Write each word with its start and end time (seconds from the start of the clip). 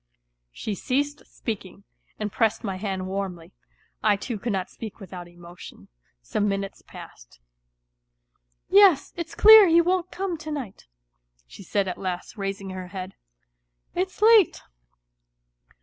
'"She 0.51 0.73
ceased 0.73 1.21
speaking, 1.27 1.83
and 2.17 2.31
pressed 2.31 2.63
my 2.63 2.77
hand 2.77 3.05
warmly. 3.05 3.53
I 4.01 4.15
too 4.15 4.39
could 4.39 4.51
not 4.51 4.71
speak 4.71 4.99
without 4.99 5.27
emotion. 5.27 5.89
Some 6.23 6.49
minutes 6.49 6.81
passed." 6.81 7.39
Yes, 8.67 9.13
it's 9.15 9.35
clear 9.35 9.67
he 9.67 9.79
won't 9.79 10.09
come 10.09 10.39
to 10.39 10.49
night," 10.49 10.87
she 11.45 11.61
said 11.61 11.87
at 11.87 11.99
last 11.99 12.35
raising 12.35 12.71
her 12.71 12.87
head." 12.87 13.13
It's 13.93 14.23
late." 14.23 14.63